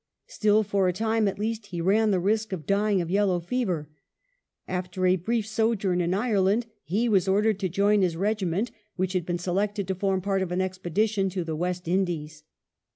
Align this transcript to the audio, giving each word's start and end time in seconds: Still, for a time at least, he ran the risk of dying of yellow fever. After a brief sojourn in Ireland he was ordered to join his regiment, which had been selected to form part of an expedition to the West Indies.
Still, 0.25 0.63
for 0.63 0.87
a 0.87 0.93
time 0.93 1.27
at 1.27 1.37
least, 1.37 1.67
he 1.67 1.79
ran 1.79 2.09
the 2.09 2.19
risk 2.19 2.51
of 2.51 2.65
dying 2.65 3.01
of 3.01 3.11
yellow 3.11 3.39
fever. 3.39 3.87
After 4.67 5.05
a 5.05 5.15
brief 5.15 5.45
sojourn 5.45 6.01
in 6.01 6.15
Ireland 6.15 6.65
he 6.81 7.07
was 7.07 7.27
ordered 7.27 7.59
to 7.59 7.69
join 7.69 8.01
his 8.01 8.17
regiment, 8.17 8.71
which 8.95 9.13
had 9.13 9.27
been 9.27 9.37
selected 9.37 9.87
to 9.87 9.93
form 9.93 10.19
part 10.21 10.41
of 10.41 10.51
an 10.51 10.59
expedition 10.59 11.29
to 11.29 11.43
the 11.43 11.55
West 11.55 11.87
Indies. 11.87 12.43